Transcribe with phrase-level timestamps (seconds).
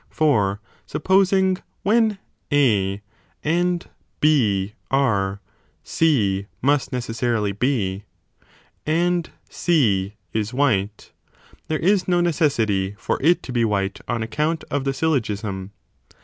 [0.09, 2.17] For supposing, when
[2.51, 3.03] A
[3.43, 3.87] and
[4.19, 5.41] B are,
[5.83, 8.05] C must necessarily be,
[8.83, 11.11] and C is white,
[11.67, 15.71] there is no necessity for it to be white on account of the syllogism.